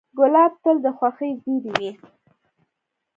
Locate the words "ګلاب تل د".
0.17-0.87